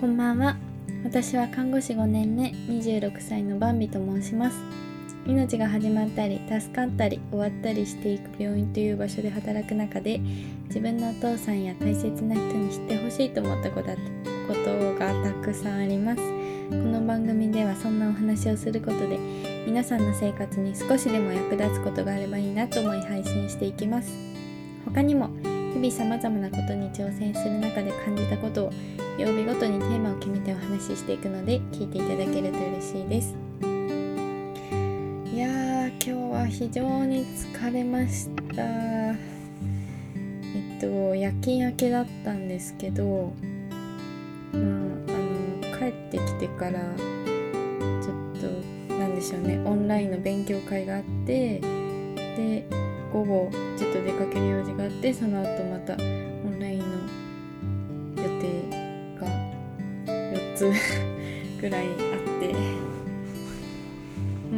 [0.00, 0.56] こんばんは。
[1.02, 4.56] 私は看護師5年目26歳のバンビと申します。
[5.26, 10.20] 命が始まったり助かったり終わったりしていく病院という場所で働く中で
[10.68, 13.88] 自分のお父さんや大切な人に知ってほしいと思ったこと
[15.00, 16.22] がたくさんあります。
[16.70, 19.18] この番組ではそんなお話をすることで
[19.66, 24.12] 皆さんの生活に少しでも役立つことがあればいいなと思い配信していきます。
[24.84, 25.30] 他にも
[25.78, 28.72] 日々様々なことに挑戦する中で感じたことを
[29.16, 33.36] 曜日ごとにテーマを決めてお話ししていくので聞いていただけると嬉しいです。
[35.32, 38.64] いやー今日は非常に疲れました。
[38.64, 39.14] え
[40.78, 43.32] っと夜勤明けだったんですけど
[44.52, 48.40] まああの帰ってきてからちょっ
[48.88, 52.64] となんでしょうねオンラインの勉強会があってで
[53.12, 59.26] 午後ちょっと出かける用事があってその後またオンラインの予定が
[60.06, 60.70] 4つ
[61.60, 62.88] ぐらいあって。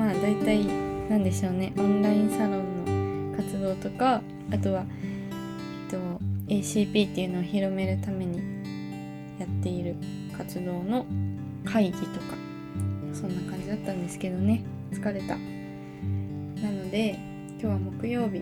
[0.00, 0.64] まあ大体
[1.10, 1.72] なんでしょうね。
[1.76, 4.84] オンラインサロンの活動とかあとは、
[5.30, 5.98] えっと、
[6.48, 8.38] ACP っていうのを広めるために
[9.38, 9.96] やっている
[10.36, 11.04] 活動の
[11.64, 12.06] 会議とか
[13.12, 14.62] そんな感じだったんですけどね。
[14.92, 15.36] 疲れた。
[15.36, 17.18] なので
[17.62, 18.38] 今日は木曜日。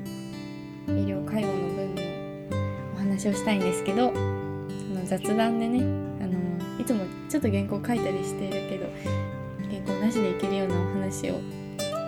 [0.86, 2.02] 医療介護の分の
[2.94, 5.80] お話をしたいんですけどその雑談でね
[6.22, 6.38] あの
[6.80, 8.86] いつもちょっと原稿書いたりしているけど
[9.68, 11.40] 原稿なしでいけるようなお話を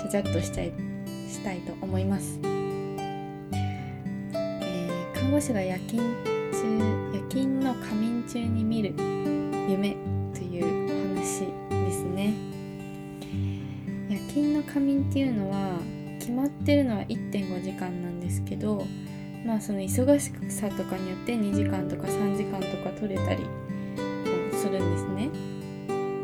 [0.00, 0.72] ちゃちゃっとしちゃい
[1.28, 6.00] したいと思います、えー、看護師が夜勤
[6.52, 8.94] 中夜勤の仮眠中に見る
[9.68, 9.96] 夢
[10.32, 10.88] というお
[11.18, 11.40] 話
[11.86, 12.34] ですね。
[14.08, 15.78] 夜勤の仮眠っていうのは
[16.20, 18.86] 決まってるのは1.5時間なんですけど
[19.44, 23.44] まあその忙しさとかによって2時間とか3時間とか取れたり
[24.52, 25.30] するんですね。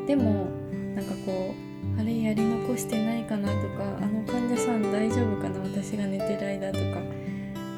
[0.06, 0.46] でも
[0.94, 1.54] なんかこ
[1.96, 6.84] うあれやり残してないかなとかあの患者さん大丈夫かな私が寝てる間とか、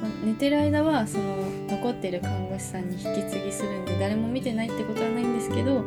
[0.02, 1.36] まあ、寝てる間はその
[1.68, 5.84] 残ってる看護師さんに引き継ぎするんで誰も見てないってことはないんですけど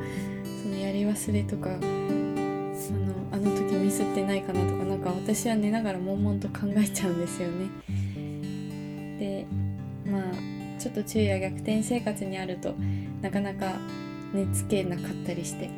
[0.64, 1.70] そのやり忘れとか
[3.91, 7.68] ミスってないかなとかなんか私は寝ながら悶々と考えちゃうんですよね。
[9.19, 9.46] で
[10.09, 10.22] まあ
[10.79, 12.74] ちょっと昼夜逆転生活にあると
[13.22, 13.74] なかなか
[14.34, 15.69] 寝つけなかったりして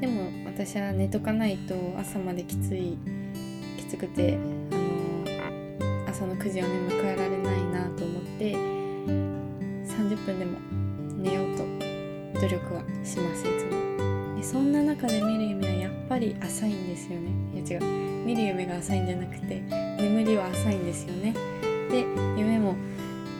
[0.00, 2.96] でも私は寝とかないと朝まできつい
[3.76, 4.38] きつくて
[4.70, 10.58] あの朝の9時をね迎えられないなと思って30分でも
[11.18, 14.36] 寝ようと努力はしますいつも。
[14.36, 15.79] でそんな中で見る夢は
[16.10, 17.30] ぱり浅いんですよね。
[17.54, 17.84] いや違う。
[18.26, 19.60] 見る夢が浅いんじゃなくて
[19.96, 21.32] 眠りは浅いんですよね。
[21.88, 22.00] で
[22.36, 22.74] 夢も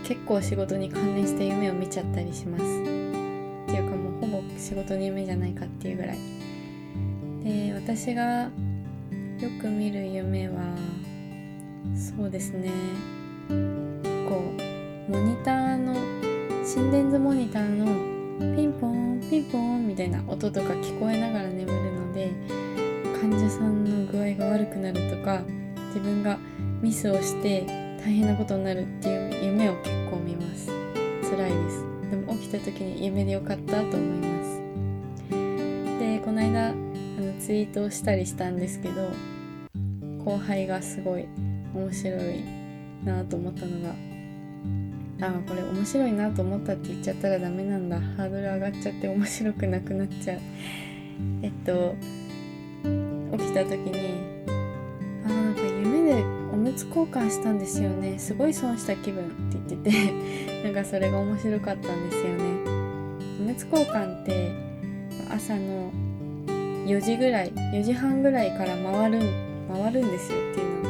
[0.04, 2.62] 結構仕事に関連した夢を見ちゃったりします。
[2.62, 6.18] っていうかもうほぼ仕事の夢じゃないかっていうぐらい。
[7.42, 8.50] で私がよ
[9.60, 10.62] く見る夢は
[11.96, 12.70] そうですね。
[13.48, 14.44] こ
[15.08, 15.96] うモニターの
[16.64, 22.32] 心電図モニターのピンポンピンポンみたいな音とか聞こえながら眠るので
[23.20, 25.42] 患者さんの具合が悪くなるとか
[25.88, 26.38] 自分が
[26.80, 27.66] ミスをして
[28.02, 30.68] 大変なことになるっていう夢を結構見ます。
[31.30, 31.84] 辛いです。
[32.10, 34.60] でも起きた時に夢でよかったと思います。
[35.98, 39.10] でこの間あのツイートをしたりしたんですけど
[40.24, 41.26] 後輩がすごい
[41.74, 42.42] 面白い
[43.04, 44.09] なと思ったのが
[45.20, 48.00] あこれ面白いなと思ったって言っちゃったらダメなんだ。
[48.00, 50.40] ハードル上がっちゃって面白くなくなっちゃう。
[51.42, 51.94] えっと
[53.36, 54.44] 起きた時に
[55.24, 56.22] あなんか夢で
[56.52, 58.18] おむつ交換したんですよね。
[58.18, 62.44] すごい損した気分って言ってて なんかそれが面白かったんですよね。
[63.40, 64.52] おむつ交換って
[65.30, 65.90] 朝の
[66.86, 69.20] 4時ぐらい4時半ぐらいから回る
[69.72, 70.89] 回るんですよっていうの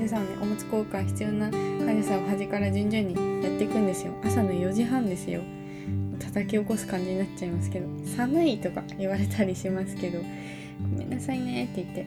[0.00, 4.14] 患者さんねおむつ交換必要な患者さんを端から順々にやっていくんですよ。
[4.24, 5.42] 朝の4時半ですよ。
[6.18, 7.86] 叩き起こす感じになっちゃいますけど。
[8.16, 10.20] 寒いとか言われたりしますけど。
[10.90, 12.06] ごめんなさいねって言って。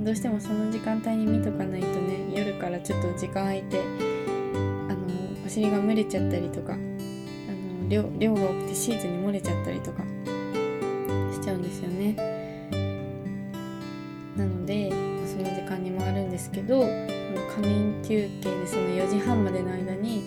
[0.00, 10.04] どうしてもその時間帯に見とかないとね夜からちょっと時間空いてあのお尻が蒸れちゃったりとかあの量量が多くてシーツに漏れちゃったりとか
[11.34, 12.39] しちゃうんですよね。
[16.50, 16.80] ですけど
[17.54, 20.22] 仮眠休憩でその4時半までの間に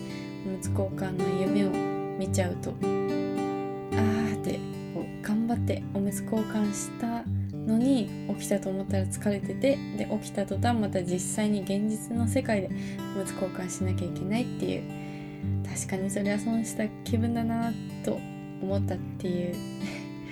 [0.46, 1.70] おむつ交換の夢を
[2.18, 4.58] 見ちゃうとあーって
[4.94, 12.70] こう頑張っておむつ交換したのに起きたと思ったら疲れててで起きた途端また実際に現実の世界で
[13.16, 17.72] おむつ交換しなきゃいけないっていう確かにそれは損した気分だな
[18.04, 18.18] と
[18.62, 19.54] 思ったっていう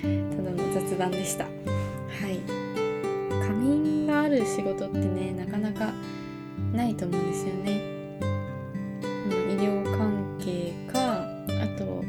[0.36, 1.44] ただの雑談でした。
[1.44, 1.50] は
[2.30, 2.61] い。
[3.62, 5.92] 眠がある仕事ってねなかなか
[6.72, 11.22] ないと思うんですよね、うん、医療関係か
[11.62, 12.04] あと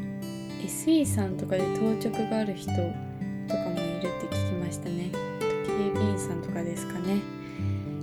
[0.64, 5.10] SE さんとかで当直がある人とかもいるって聞きましたね。
[5.40, 7.20] 警備員さんとかですかね。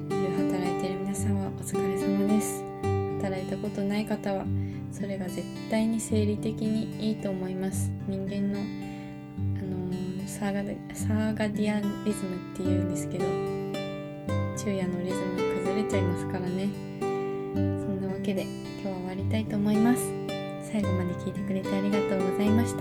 [0.09, 2.63] 夜働いてる皆さんはお疲れ様です。
[3.21, 4.45] 働いたことない方は
[4.91, 7.91] それが絶対に生理的にいいと思います。
[8.07, 8.59] 人間の、
[10.41, 10.53] サー
[11.35, 13.25] ガディアンリズムっていうんですけど
[14.57, 16.67] 昼夜のリズム崩れちゃいますからね。
[17.03, 18.49] そんなわけで今
[18.81, 20.01] 日は終わりたいと思います。
[20.63, 22.80] 最後まで聞いてくれてありがとうございました。